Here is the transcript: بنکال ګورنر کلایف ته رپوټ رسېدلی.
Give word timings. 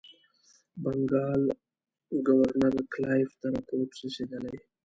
بنکال 0.83 1.43
ګورنر 2.27 2.75
کلایف 2.93 3.29
ته 3.39 3.47
رپوټ 3.55 3.89
رسېدلی. 4.01 4.55